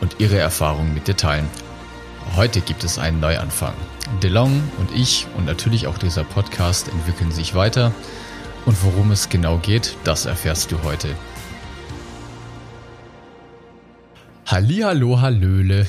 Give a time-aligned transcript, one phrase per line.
[0.00, 1.48] und ihre Erfahrungen mit dir teilen.
[2.36, 3.74] Heute gibt es einen Neuanfang.
[4.22, 7.92] DeLong und ich und natürlich auch dieser Podcast entwickeln sich weiter
[8.64, 11.08] und worum es genau geht, das erfährst du heute.
[14.46, 15.86] Hallihallo, Hallöle.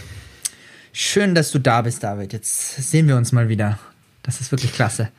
[0.92, 2.34] Schön, dass du da bist, David.
[2.34, 3.80] Jetzt sehen wir uns mal wieder.
[4.24, 5.10] Das ist wirklich klasse.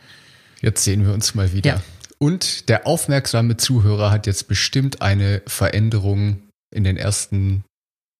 [0.60, 1.70] Jetzt sehen wir uns mal wieder.
[1.70, 1.82] Ja.
[2.18, 7.64] Und der aufmerksame Zuhörer hat jetzt bestimmt eine Veränderung in den ersten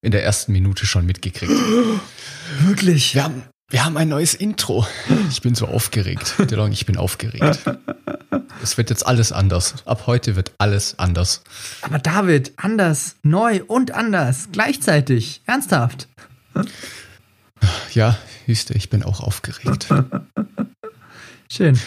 [0.02, 1.52] in der ersten Minute schon mitgekriegt.
[2.60, 3.14] Wirklich?
[3.14, 4.86] Wir haben, wir haben ein neues Intro.
[5.30, 6.34] Ich bin so aufgeregt.
[6.50, 7.60] Delong, ich bin aufgeregt.
[8.62, 9.86] Es wird jetzt alles anders.
[9.86, 11.42] Ab heute wird alles anders.
[11.82, 16.08] Aber David, anders, neu und anders, gleichzeitig, ernsthaft.
[17.92, 19.88] Ja, du, ich bin auch aufgeregt.
[21.52, 21.78] Schön.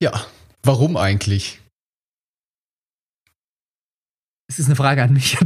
[0.00, 0.24] Ja,
[0.62, 1.60] warum eigentlich?
[4.48, 5.36] Es ist eine Frage an mich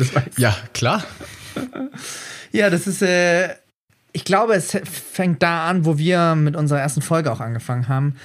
[0.00, 0.36] das weiß.
[0.38, 1.04] Ja, klar.
[2.52, 3.54] Ja, das ist, äh,
[4.12, 8.16] ich glaube, es fängt da an, wo wir mit unserer ersten Folge auch angefangen haben,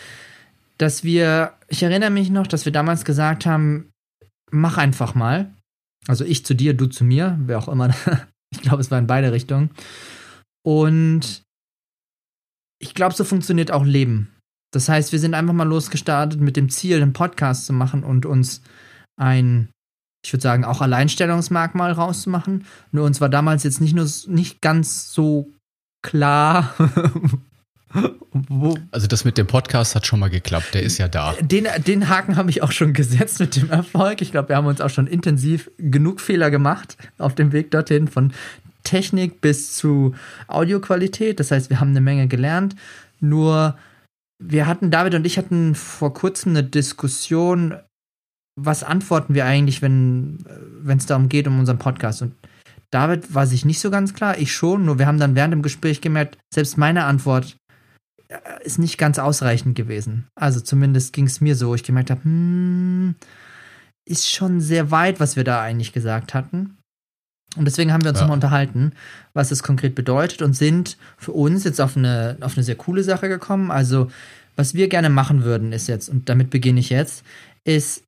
[0.78, 3.92] dass wir, ich erinnere mich noch, dass wir damals gesagt haben,
[4.52, 5.54] mach einfach mal.
[6.08, 7.94] Also ich zu dir, du zu mir, wer auch immer.
[8.52, 9.70] ich glaube, es war in beide Richtungen.
[10.64, 11.44] Und
[12.80, 14.32] ich glaube, so funktioniert auch Leben.
[14.72, 18.26] Das heißt, wir sind einfach mal losgestartet mit dem Ziel, einen Podcast zu machen und
[18.26, 18.62] uns
[19.16, 19.70] ein,
[20.26, 22.66] ich würde sagen, auch Alleinstellungsmerkmal rauszumachen.
[22.92, 25.52] Nur uns war damals jetzt nicht nur nicht ganz so
[26.02, 26.74] klar.
[28.92, 31.36] also das mit dem Podcast hat schon mal geklappt, der ist ja da.
[31.42, 34.24] Den, den Haken habe ich auch schon gesetzt mit dem Erfolg.
[34.24, 38.08] Ich glaube, wir haben uns auch schon intensiv genug Fehler gemacht auf dem Weg dorthin,
[38.08, 38.34] von
[38.84, 40.16] Technik bis zu
[40.48, 41.40] Audioqualität.
[41.40, 42.76] Das heißt, wir haben eine Menge gelernt.
[43.20, 43.78] Nur
[44.40, 47.76] wir hatten, David und ich hatten vor kurzem eine Diskussion,
[48.56, 50.38] was antworten wir eigentlich, wenn
[50.88, 52.22] es darum geht, um unseren Podcast.
[52.22, 52.34] Und
[52.92, 55.62] David war sich nicht so ganz klar, ich schon, nur wir haben dann während dem
[55.62, 57.58] Gespräch gemerkt, selbst meine Antwort
[58.30, 60.28] äh, ist nicht ganz ausreichend gewesen.
[60.36, 63.16] Also zumindest ging es mir so, ich gemerkt habe, hm,
[64.08, 66.78] ist schon sehr weit, was wir da eigentlich gesagt hatten.
[67.58, 68.24] Und deswegen haben wir uns ja.
[68.24, 68.94] nochmal unterhalten,
[69.34, 73.04] was es konkret bedeutet und sind für uns jetzt auf eine, auf eine sehr coole
[73.04, 73.72] Sache gekommen.
[73.72, 74.12] Also,
[74.56, 77.24] was wir gerne machen würden, ist jetzt, und damit beginne ich jetzt,
[77.64, 78.04] ist,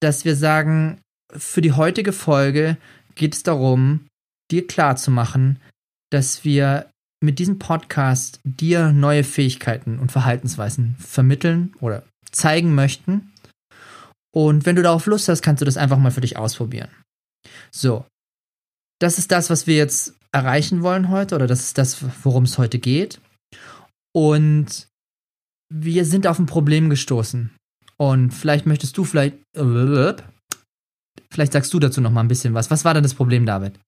[0.00, 1.00] dass wir sagen,
[1.32, 2.76] für die heutige Folge
[3.14, 4.06] geht es darum,
[4.50, 5.60] dir klarzumachen,
[6.10, 6.90] dass wir
[7.22, 12.02] mit diesem Podcast dir neue Fähigkeiten und Verhaltensweisen vermitteln oder
[12.32, 13.32] zeigen möchten.
[14.34, 16.90] Und wenn du darauf Lust hast, kannst du das einfach mal für dich ausprobieren.
[17.70, 18.06] So,
[19.00, 22.58] das ist das, was wir jetzt erreichen wollen heute oder das ist das, worum es
[22.58, 23.20] heute geht.
[24.14, 24.88] Und
[25.72, 27.50] wir sind auf ein Problem gestoßen.
[28.00, 29.36] Und vielleicht möchtest du vielleicht,
[31.30, 32.70] vielleicht sagst du dazu noch mal ein bisschen was.
[32.70, 33.78] Was war denn das Problem, David?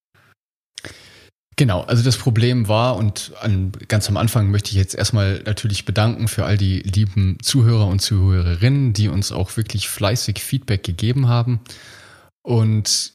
[1.56, 5.86] Genau, also das Problem war, und an, ganz am Anfang möchte ich jetzt erstmal natürlich
[5.86, 11.28] bedanken für all die lieben Zuhörer und Zuhörerinnen, die uns auch wirklich fleißig Feedback gegeben
[11.28, 11.60] haben.
[12.42, 13.14] Und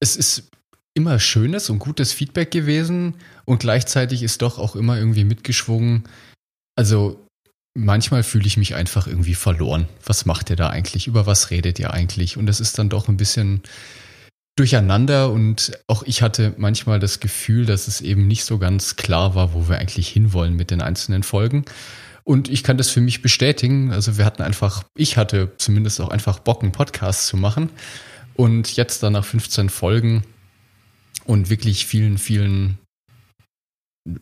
[0.00, 0.50] es ist
[0.92, 3.14] immer schönes und gutes Feedback gewesen
[3.46, 6.04] und gleichzeitig ist doch auch immer irgendwie mitgeschwungen.
[6.76, 7.26] Also
[7.74, 9.88] manchmal fühle ich mich einfach irgendwie verloren.
[10.04, 11.06] Was macht ihr da eigentlich?
[11.06, 12.36] Über was redet ihr eigentlich?
[12.36, 13.62] Und es ist dann doch ein bisschen
[14.56, 19.34] durcheinander und auch ich hatte manchmal das Gefühl, dass es eben nicht so ganz klar
[19.34, 21.64] war, wo wir eigentlich hinwollen mit den einzelnen Folgen.
[22.24, 23.92] Und ich kann das für mich bestätigen.
[23.92, 27.70] Also wir hatten einfach, ich hatte zumindest auch einfach Bock, einen Podcast zu machen.
[28.34, 30.22] Und jetzt dann nach 15 Folgen
[31.24, 32.78] und wirklich vielen, vielen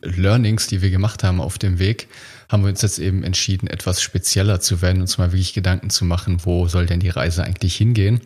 [0.03, 2.09] Learnings, die wir gemacht haben auf dem Weg,
[2.49, 6.05] haben wir uns jetzt eben entschieden, etwas spezieller zu werden, uns mal wirklich Gedanken zu
[6.05, 8.21] machen, wo soll denn die Reise eigentlich hingehen.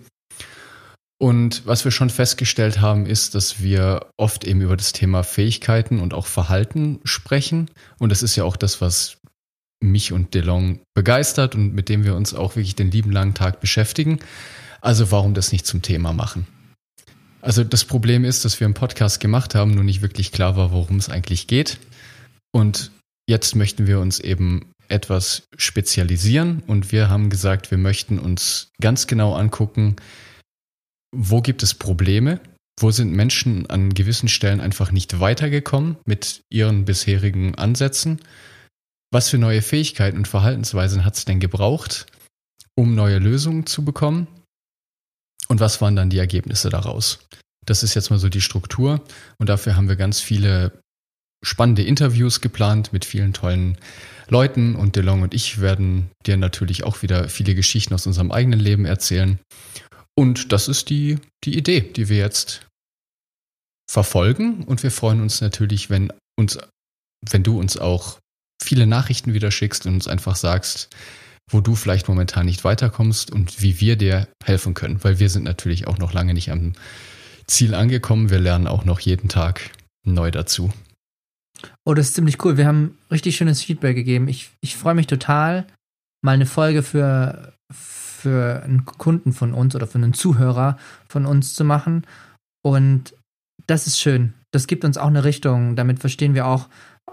[1.18, 6.00] Und was wir schon festgestellt haben, ist, dass wir oft eben über das Thema Fähigkeiten
[6.00, 7.70] und auch Verhalten sprechen.
[7.98, 9.18] Und das ist ja auch das, was
[9.80, 13.60] mich und DeLong begeistert und mit dem wir uns auch wirklich den lieben langen Tag
[13.60, 14.18] beschäftigen.
[14.80, 16.46] Also warum das nicht zum Thema machen?
[17.44, 20.72] Also das Problem ist, dass wir einen Podcast gemacht haben, nur nicht wirklich klar war,
[20.72, 21.78] worum es eigentlich geht.
[22.52, 22.90] Und
[23.28, 29.06] jetzt möchten wir uns eben etwas spezialisieren und wir haben gesagt, wir möchten uns ganz
[29.06, 29.96] genau angucken,
[31.14, 32.40] wo gibt es Probleme
[32.80, 38.20] Wo sind Menschen an gewissen Stellen einfach nicht weitergekommen mit ihren bisherigen Ansätzen?
[39.12, 42.06] Was für neue Fähigkeiten und Verhaltensweisen hat es denn gebraucht,
[42.74, 44.26] um neue Lösungen zu bekommen?
[45.48, 47.18] Und was waren dann die Ergebnisse daraus?
[47.66, 49.02] Das ist jetzt mal so die Struktur
[49.38, 50.72] und dafür haben wir ganz viele
[51.42, 53.78] spannende Interviews geplant mit vielen tollen
[54.28, 58.60] Leuten und DeLong und ich werden dir natürlich auch wieder viele Geschichten aus unserem eigenen
[58.60, 59.38] Leben erzählen.
[60.14, 62.66] Und das ist die, die Idee, die wir jetzt
[63.90, 66.58] verfolgen und wir freuen uns natürlich, wenn uns,
[67.28, 68.18] wenn du uns auch
[68.62, 70.88] viele Nachrichten wieder schickst und uns einfach sagst,
[71.50, 75.44] wo du vielleicht momentan nicht weiterkommst und wie wir dir helfen können, weil wir sind
[75.44, 76.72] natürlich auch noch lange nicht am
[77.46, 78.30] Ziel angekommen.
[78.30, 79.70] Wir lernen auch noch jeden Tag
[80.04, 80.72] neu dazu.
[81.84, 82.56] Oh, das ist ziemlich cool.
[82.56, 84.28] Wir haben richtig schönes Feedback gegeben.
[84.28, 85.66] Ich, ich freue mich total,
[86.22, 91.54] mal eine Folge für, für einen Kunden von uns oder für einen Zuhörer von uns
[91.54, 92.06] zu machen.
[92.62, 93.14] Und
[93.66, 94.34] das ist schön.
[94.50, 95.76] Das gibt uns auch eine Richtung.
[95.76, 96.68] Damit verstehen wir auch,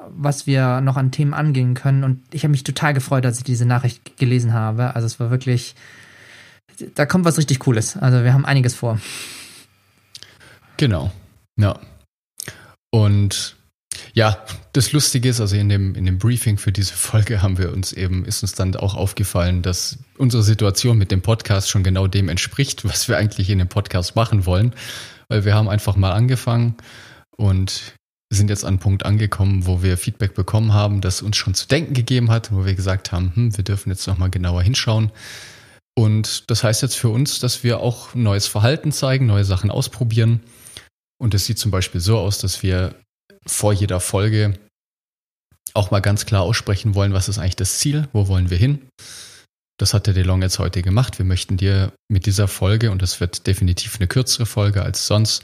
[0.09, 2.03] was wir noch an Themen angehen können.
[2.03, 4.95] Und ich habe mich total gefreut, als ich diese Nachricht gelesen habe.
[4.95, 5.75] Also es war wirklich,
[6.95, 7.97] da kommt was richtig Cooles.
[7.97, 8.99] Also wir haben einiges vor.
[10.77, 11.11] Genau.
[11.57, 11.79] Ja.
[12.91, 13.55] Und
[14.13, 14.38] ja,
[14.73, 17.94] das Lustige ist, also in dem, in dem Briefing für diese Folge haben wir uns
[17.94, 22.29] eben, ist uns dann auch aufgefallen, dass unsere Situation mit dem Podcast schon genau dem
[22.29, 24.73] entspricht, was wir eigentlich in dem Podcast machen wollen.
[25.29, 26.75] Weil wir haben einfach mal angefangen
[27.37, 27.95] und
[28.38, 31.68] sind jetzt an einen Punkt angekommen, wo wir Feedback bekommen haben, das uns schon zu
[31.68, 35.12] denken gegeben hat, wo wir gesagt haben, hm, wir dürfen jetzt nochmal genauer hinschauen.
[35.95, 40.42] Und das heißt jetzt für uns, dass wir auch neues Verhalten zeigen, neue Sachen ausprobieren
[41.22, 42.95] und es sieht zum Beispiel so aus, dass wir
[43.45, 44.57] vor jeder Folge
[45.75, 48.88] auch mal ganz klar aussprechen wollen, was ist eigentlich das Ziel, wo wollen wir hin.
[49.78, 51.19] Das hat der DeLong jetzt heute gemacht.
[51.19, 55.44] Wir möchten dir mit dieser Folge, und das wird definitiv eine kürzere Folge als sonst,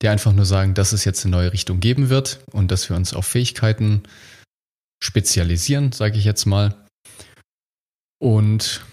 [0.00, 2.96] dir einfach nur sagen, dass es jetzt eine neue Richtung geben wird und dass wir
[2.96, 4.02] uns auf Fähigkeiten
[5.02, 6.74] spezialisieren, sage ich jetzt mal.
[8.20, 8.84] Und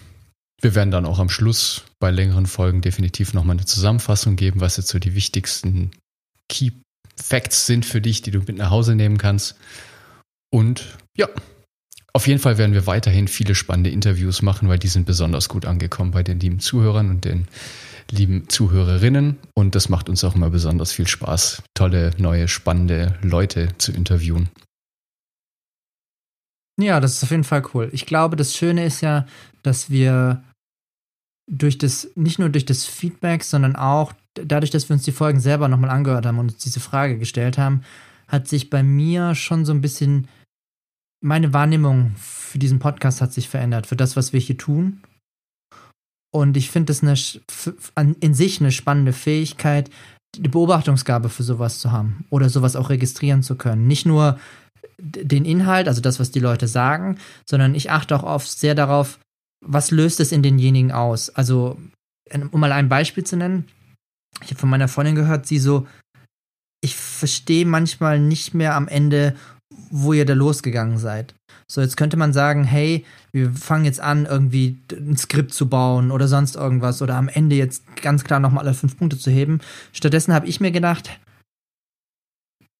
[0.60, 4.76] wir werden dann auch am Schluss bei längeren Folgen definitiv nochmal eine Zusammenfassung geben, was
[4.76, 5.92] jetzt so die wichtigsten
[6.48, 6.72] Key
[7.16, 9.56] Facts sind für dich, die du mit nach Hause nehmen kannst.
[10.52, 11.28] Und ja,
[12.12, 15.64] auf jeden Fall werden wir weiterhin viele spannende Interviews machen, weil die sind besonders gut
[15.64, 17.46] angekommen bei den lieben Zuhörern und den
[18.12, 19.38] lieben Zuhörerinnen.
[19.54, 24.48] Und das macht uns auch immer besonders viel Spaß, tolle, neue, spannende Leute zu interviewen.
[26.80, 27.90] Ja, das ist auf jeden Fall cool.
[27.92, 29.26] Ich glaube, das Schöne ist ja,
[29.62, 30.42] dass wir
[31.50, 35.40] durch das, nicht nur durch das Feedback, sondern auch dadurch, dass wir uns die Folgen
[35.40, 37.82] selber nochmal angehört haben und uns diese Frage gestellt haben,
[38.28, 40.28] hat sich bei mir schon so ein bisschen
[41.22, 45.02] meine Wahrnehmung für diesen Podcast hat sich verändert, für das, was wir hier tun.
[46.32, 47.02] Und ich finde es
[48.20, 49.90] in sich eine spannende Fähigkeit,
[50.36, 53.86] die Beobachtungsgabe für sowas zu haben oder sowas auch registrieren zu können.
[53.86, 54.38] Nicht nur
[54.98, 57.18] den Inhalt, also das, was die Leute sagen,
[57.48, 59.18] sondern ich achte auch oft sehr darauf,
[59.64, 61.30] was löst es in denjenigen aus.
[61.30, 61.78] Also,
[62.32, 63.66] um mal ein Beispiel zu nennen,
[64.42, 65.86] ich habe von meiner Freundin gehört, sie so,
[66.82, 69.36] ich verstehe manchmal nicht mehr am Ende,
[69.90, 71.34] wo ihr da losgegangen seid.
[71.66, 76.10] So, jetzt könnte man sagen, hey, wir fangen jetzt an, irgendwie ein Skript zu bauen
[76.10, 79.60] oder sonst irgendwas oder am Ende jetzt ganz klar nochmal alle fünf Punkte zu heben.
[79.92, 81.10] Stattdessen habe ich mir gedacht,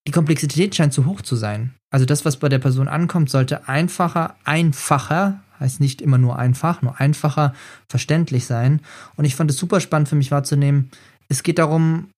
[0.07, 1.75] die Komplexität scheint zu hoch zu sein.
[1.91, 6.81] Also das, was bei der Person ankommt, sollte einfacher, einfacher, heißt nicht immer nur einfach,
[6.83, 7.55] nur einfacher
[7.89, 8.81] verständlich sein.
[9.17, 10.91] Und ich fand es super spannend für mich wahrzunehmen,
[11.29, 12.09] es geht darum,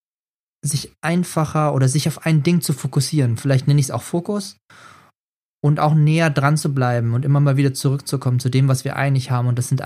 [0.65, 3.37] sich einfacher oder sich auf ein Ding zu fokussieren.
[3.37, 4.57] Vielleicht nenne ich es auch Fokus.
[5.65, 8.97] Und auch näher dran zu bleiben und immer mal wieder zurückzukommen zu dem, was wir
[8.97, 9.47] eigentlich haben.
[9.47, 9.81] Und das sind,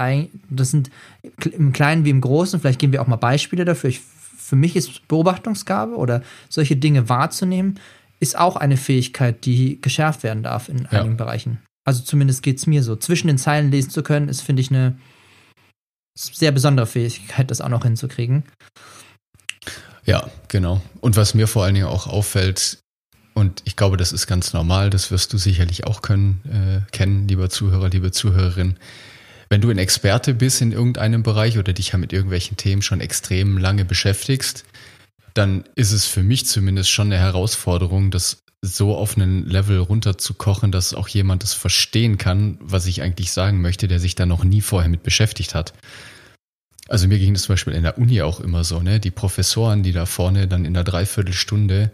[0.49, 0.91] das sind
[1.53, 3.91] im Kleinen wie im Großen, vielleicht geben wir auch mal Beispiele dafür.
[3.91, 7.79] Ich, für mich ist Beobachtungsgabe oder solche Dinge wahrzunehmen,
[8.21, 11.01] ist auch eine Fähigkeit, die geschärft werden darf in ja.
[11.01, 11.59] einigen Bereichen.
[11.85, 12.97] Also zumindest geht es mir so.
[12.97, 14.99] Zwischen den Zeilen lesen zu können, ist, finde ich, eine
[16.17, 18.45] sehr besondere Fähigkeit, das auch noch hinzukriegen.
[20.07, 20.81] Ja, genau.
[21.01, 22.79] Und was mir vor allen Dingen auch auffällt,
[23.35, 27.29] und ich glaube, das ist ganz normal, das wirst du sicherlich auch können, äh, kennen,
[27.29, 28.77] lieber Zuhörer, liebe Zuhörerin.
[29.51, 33.01] Wenn du ein Experte bist in irgendeinem Bereich oder dich ja mit irgendwelchen Themen schon
[33.01, 34.65] extrem lange beschäftigst,
[35.35, 40.73] dann ist es für mich zumindest schon eine Herausforderung, das so auf einen Level runterzukochen,
[40.73, 44.45] dass auch jemand das verstehen kann, was ich eigentlich sagen möchte, der sich da noch
[44.45, 45.73] nie vorher mit beschäftigt hat.
[46.89, 49.01] Also mir ging das zum Beispiel in der Uni auch immer so, ne?
[49.01, 51.91] Die Professoren, die da vorne dann in der Dreiviertelstunde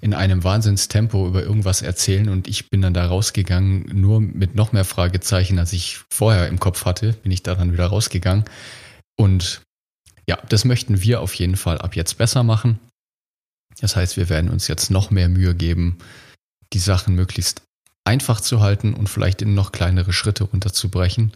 [0.00, 4.72] in einem Wahnsinnstempo über irgendwas erzählen und ich bin dann da rausgegangen, nur mit noch
[4.72, 8.44] mehr Fragezeichen, als ich vorher im Kopf hatte, bin ich da dann wieder rausgegangen.
[9.16, 9.62] Und
[10.28, 12.78] ja, das möchten wir auf jeden Fall ab jetzt besser machen.
[13.80, 15.98] Das heißt, wir werden uns jetzt noch mehr Mühe geben,
[16.72, 17.62] die Sachen möglichst
[18.04, 21.32] einfach zu halten und vielleicht in noch kleinere Schritte runterzubrechen,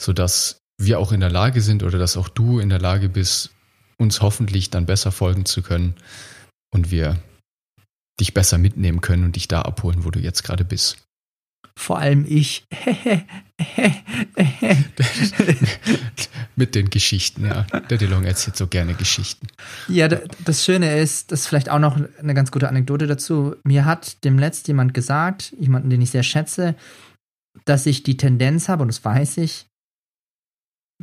[0.00, 3.50] sodass wir auch in der Lage sind oder dass auch du in der Lage bist,
[3.96, 5.94] uns hoffentlich dann besser folgen zu können
[6.72, 7.18] und wir
[8.20, 10.98] dich besser mitnehmen können und dich da abholen, wo du jetzt gerade bist.
[11.76, 12.64] Vor allem ich.
[16.56, 17.62] Mit den Geschichten, ja.
[17.90, 19.48] Der DeLong erzählt so gerne Geschichten.
[19.88, 23.56] Ja, das Schöne ist, das ist vielleicht auch noch eine ganz gute Anekdote dazu.
[23.64, 26.76] Mir hat demnächst jemand gesagt, jemanden, den ich sehr schätze,
[27.64, 29.66] dass ich die Tendenz habe, und das weiß ich,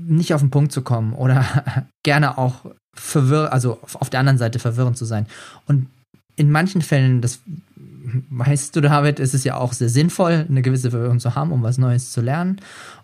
[0.07, 1.45] nicht auf den Punkt zu kommen oder
[2.03, 5.27] gerne auch verwirr, also auf der anderen Seite verwirrend zu sein.
[5.65, 5.87] Und
[6.35, 7.39] in manchen Fällen, das
[8.29, 11.63] weißt du, David, ist es ja auch sehr sinnvoll, eine gewisse Verwirrung zu haben, um
[11.63, 12.59] was Neues zu lernen.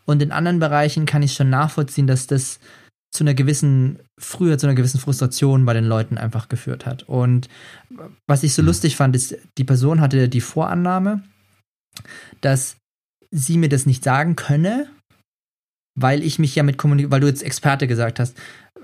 [0.05, 2.59] Und in anderen Bereichen kann ich schon nachvollziehen, dass das
[3.11, 7.03] zu einer gewissen, früher zu einer gewissen Frustration bei den Leuten einfach geführt hat.
[7.03, 7.47] Und
[8.27, 8.67] was ich so mhm.
[8.67, 11.23] lustig fand, ist, die Person hatte die Vorannahme,
[12.41, 12.77] dass
[13.31, 14.87] sie mir das nicht sagen könne,
[15.97, 18.37] weil ich mich ja mit Kommunikation, weil du jetzt Experte gesagt hast,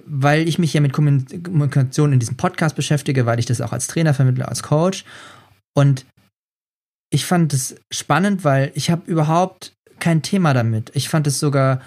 [0.06, 3.88] weil ich mich ja mit Kommunikation in diesem Podcast beschäftige, weil ich das auch als
[3.88, 5.06] Trainer vermittle, als Coach.
[5.76, 6.06] Und
[7.10, 10.92] ich fand es spannend, weil ich habe überhaupt kein Thema damit.
[10.96, 11.80] Ich fand es sogar,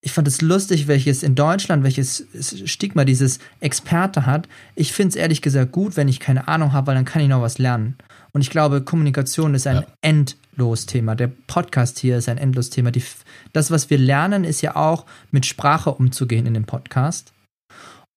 [0.00, 2.26] ich fand es lustig, welches in Deutschland, welches
[2.64, 4.48] Stigma dieses Experte hat.
[4.76, 7.28] Ich finde es ehrlich gesagt gut, wenn ich keine Ahnung habe, weil dann kann ich
[7.28, 7.96] noch was lernen.
[8.32, 9.86] Und ich glaube, Kommunikation ist ein ja.
[10.02, 11.16] Endlos-Thema.
[11.16, 12.92] Der Podcast hier ist ein Endlos-Thema.
[13.52, 17.32] Das, was wir lernen, ist ja auch mit Sprache umzugehen in dem Podcast.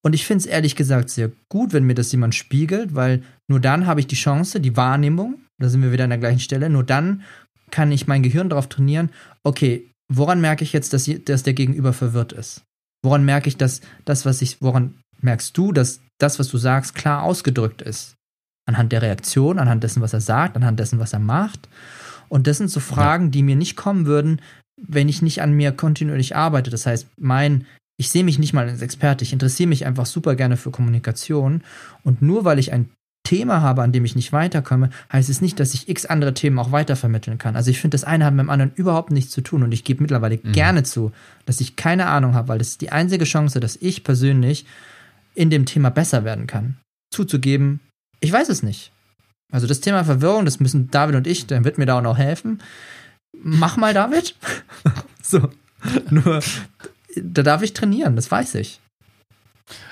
[0.04, 3.60] Und ich finde es ehrlich gesagt sehr gut, wenn mir das jemand spiegelt, weil nur
[3.60, 6.70] dann habe ich die Chance, die Wahrnehmung, da sind wir wieder an der gleichen Stelle,
[6.70, 7.24] nur dann
[7.70, 9.12] kann ich mein Gehirn darauf trainieren,
[9.44, 12.64] okay, woran merke ich jetzt, dass, dass der Gegenüber verwirrt ist?
[13.04, 16.96] Woran merke ich, dass das, was ich, woran merkst du, dass das, was du sagst,
[16.96, 18.16] klar ausgedrückt ist?
[18.68, 21.68] Anhand der Reaktion, anhand dessen, was er sagt, anhand dessen, was er macht.
[22.30, 24.42] Und das sind so Fragen, die mir nicht kommen würden,
[24.82, 26.70] wenn ich nicht an mir kontinuierlich arbeite.
[26.70, 27.66] Das heißt, mein,
[27.98, 31.64] ich sehe mich nicht mal als Experte, ich interessiere mich einfach super gerne für Kommunikation.
[32.04, 32.90] Und nur weil ich ein
[33.24, 36.60] Thema habe, an dem ich nicht weiterkomme, heißt es nicht, dass ich x andere Themen
[36.60, 37.56] auch weitervermitteln kann.
[37.56, 39.84] Also ich finde, das eine hat mit dem anderen überhaupt nichts zu tun und ich
[39.84, 40.52] gebe mittlerweile mhm.
[40.52, 41.12] gerne zu,
[41.46, 44.66] dass ich keine Ahnung habe, weil das ist die einzige Chance, dass ich persönlich
[45.36, 46.78] in dem Thema besser werden kann.
[47.14, 47.80] Zuzugeben,
[48.20, 48.92] ich weiß es nicht.
[49.52, 52.18] Also das Thema Verwirrung, das müssen David und ich, der wird mir da auch noch
[52.18, 52.62] helfen.
[53.44, 54.36] Mach mal, David.
[55.22, 55.50] so.
[56.10, 56.42] Nur,
[57.16, 58.80] da darf ich trainieren, das weiß ich.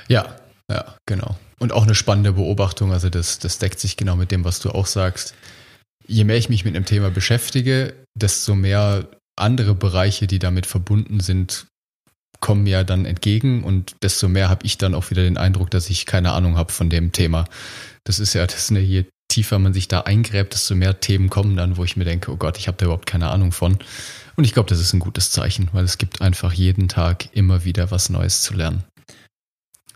[0.08, 0.36] Ja,
[0.70, 1.38] ja, genau.
[1.60, 4.70] Und auch eine spannende Beobachtung, also das, das deckt sich genau mit dem, was du
[4.70, 5.34] auch sagst.
[6.08, 11.20] Je mehr ich mich mit einem Thema beschäftige, desto mehr andere Bereiche, die damit verbunden
[11.20, 11.68] sind,
[12.40, 15.90] kommen mir dann entgegen und desto mehr habe ich dann auch wieder den Eindruck, dass
[15.90, 17.46] ich keine Ahnung habe von dem Thema.
[18.06, 21.56] Das ist ja das eine, je tiefer man sich da eingräbt, desto mehr Themen kommen
[21.56, 23.78] dann, wo ich mir denke, oh Gott, ich habe da überhaupt keine Ahnung von.
[24.36, 27.66] Und ich glaube, das ist ein gutes Zeichen, weil es gibt einfach jeden Tag immer
[27.66, 28.84] wieder was Neues zu lernen.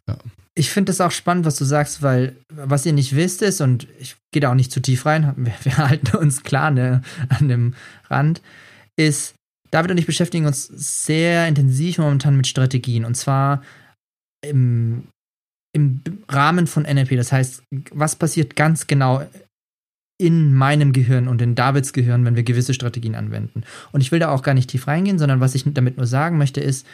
[0.08, 0.18] Ja.
[0.56, 3.88] Ich finde es auch spannend, was du sagst, weil was ihr nicht wisst ist, und
[4.00, 7.48] ich gehe da auch nicht zu tief rein, wir, wir halten uns klar ne, an
[7.48, 7.74] dem
[8.10, 8.42] Rand,
[8.96, 9.36] ist,
[9.72, 13.06] David und ich beschäftigen uns sehr intensiv momentan mit Strategien.
[13.06, 13.64] Und zwar
[14.46, 15.08] im,
[15.76, 17.16] im Rahmen von NLP.
[17.16, 19.26] Das heißt, was passiert ganz genau
[20.22, 23.64] in meinem Gehirn und in Davids Gehirn, wenn wir gewisse Strategien anwenden.
[23.92, 26.38] Und ich will da auch gar nicht tief reingehen, sondern was ich damit nur sagen
[26.38, 26.86] möchte, ist,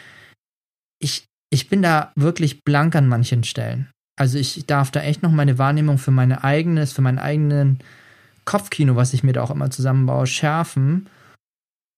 [1.02, 3.90] ich ich bin da wirklich blank an manchen Stellen.
[4.16, 7.78] Also ich darf da echt noch meine Wahrnehmung für meine eigenes, für meinen eigenen
[8.44, 11.08] Kopfkino, was ich mir da auch immer zusammenbaue, schärfen.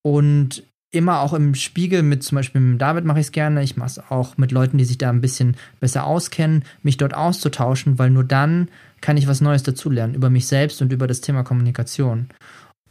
[0.05, 3.63] Und immer auch im Spiegel mit zum Beispiel mit David mache ich es gerne.
[3.63, 7.13] Ich mache es auch mit Leuten, die sich da ein bisschen besser auskennen, mich dort
[7.13, 8.69] auszutauschen, weil nur dann
[9.01, 12.29] kann ich was Neues dazulernen über mich selbst und über das Thema Kommunikation.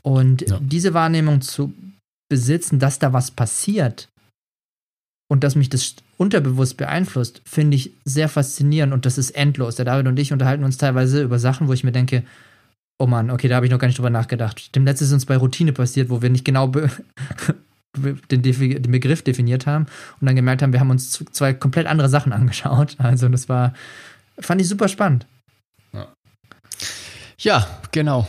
[0.02, 0.58] Und ja.
[0.60, 1.72] diese Wahrnehmung zu
[2.28, 4.08] besitzen, dass da was passiert,
[5.32, 9.76] und dass mich das unterbewusst beeinflusst, finde ich sehr faszinierend und das ist endlos.
[9.76, 12.22] Der David und ich unterhalten uns teilweise über Sachen, wo ich mir denke,
[12.98, 14.76] oh Mann, okay, da habe ich noch gar nicht drüber nachgedacht.
[14.76, 16.66] Dem letztes ist uns bei Routine passiert, wo wir nicht genau
[17.96, 19.86] den, den, Begriff definiert haben
[20.20, 22.96] und dann gemerkt haben, wir haben uns zwei komplett andere Sachen angeschaut.
[22.98, 23.72] Also das war,
[24.38, 25.26] fand ich super spannend.
[27.38, 28.28] Ja genau.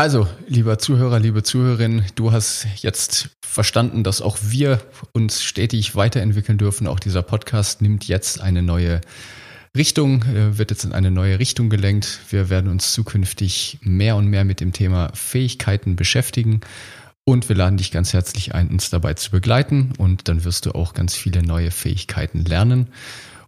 [0.00, 6.56] Also, lieber Zuhörer, liebe Zuhörerin, du hast jetzt verstanden, dass auch wir uns stetig weiterentwickeln
[6.56, 6.86] dürfen.
[6.86, 9.00] Auch dieser Podcast nimmt jetzt eine neue
[9.76, 12.20] Richtung, äh, wird jetzt in eine neue Richtung gelenkt.
[12.30, 16.60] Wir werden uns zukünftig mehr und mehr mit dem Thema Fähigkeiten beschäftigen.
[17.24, 19.94] Und wir laden dich ganz herzlich ein, uns dabei zu begleiten.
[19.98, 22.86] Und dann wirst du auch ganz viele neue Fähigkeiten lernen.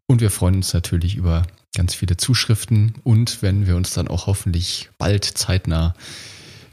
[0.09, 1.45] Und wir freuen uns natürlich über
[1.76, 5.95] ganz viele Zuschriften und wenn wir uns dann auch hoffentlich bald zeitnah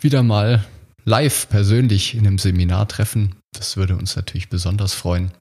[0.08, 0.64] wieder mal
[1.04, 3.36] live persönlich in einem Seminar treffen.
[3.52, 5.34] Das würde uns natürlich besonders freuen.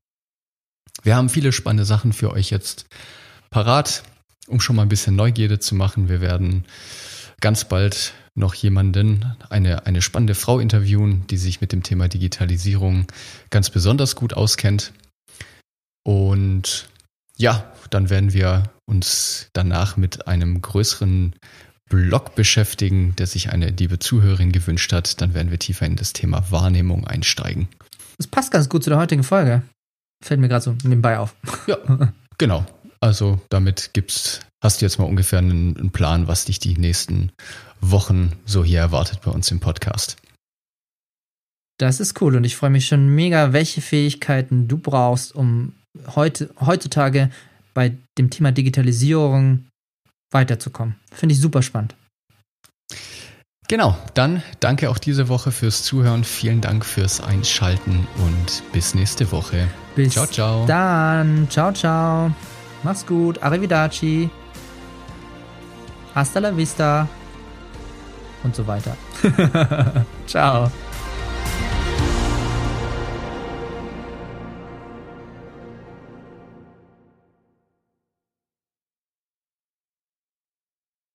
[1.04, 2.86] Wir haben viele spannende Sachen für euch jetzt
[3.48, 4.02] parat,
[4.48, 6.08] um schon mal ein bisschen Neugierde zu machen.
[6.08, 6.64] Wir werden
[7.40, 13.06] ganz bald noch jemanden, eine, eine spannende Frau interviewen, die sich mit dem Thema Digitalisierung
[13.50, 14.92] ganz besonders gut auskennt.
[16.02, 16.88] Und
[17.36, 21.36] ja, dann werden wir uns danach mit einem größeren
[21.88, 25.20] Blog beschäftigen, der sich eine liebe Zuhörerin gewünscht hat.
[25.20, 27.68] Dann werden wir tiefer in das Thema Wahrnehmung einsteigen.
[28.18, 29.62] Das passt ganz gut zu der heutigen Folge.
[30.24, 31.36] Fällt mir gerade so nebenbei auf.
[31.66, 31.76] Ja,
[32.38, 32.66] genau.
[33.00, 37.30] Also damit gibt's, hast du jetzt mal ungefähr einen, einen Plan, was dich die nächsten
[37.80, 40.16] Wochen so hier erwartet bei uns im Podcast.
[41.78, 45.74] Das ist cool und ich freue mich schon mega, welche Fähigkeiten du brauchst, um
[46.14, 47.30] heute, heutzutage
[47.74, 49.66] bei dem Thema Digitalisierung
[50.30, 50.96] weiterzukommen.
[51.12, 51.94] Finde ich super spannend.
[53.68, 56.22] Genau, dann danke auch diese Woche fürs Zuhören.
[56.22, 59.68] Vielen Dank fürs Einschalten und bis nächste Woche.
[59.96, 60.66] Bis ciao, ciao.
[60.66, 62.32] Dann, ciao, ciao.
[62.84, 63.42] Mach's gut.
[63.42, 64.30] Arrivederci.
[66.14, 67.08] Hasta la vista.
[68.44, 68.96] Und so weiter.
[70.26, 70.70] ciao.